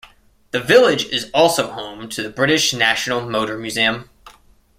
The 0.49 0.59
village 0.59 1.05
is 1.09 1.29
also 1.31 1.69
home 1.73 2.09
to 2.09 2.23
the 2.23 2.31
British 2.31 2.73
National 2.73 3.21
Motor 3.21 3.59
Museum. 3.59 4.09